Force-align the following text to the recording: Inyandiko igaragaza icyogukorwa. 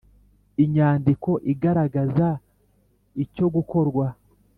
Inyandiko 0.63 1.29
igaragaza 1.53 2.29
icyogukorwa. 3.23 4.07